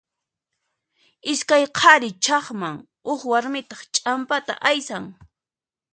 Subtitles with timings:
[1.33, 2.75] Iskay qhari chaqman,
[3.07, 5.05] huk warmitaq ch'ampata aysan.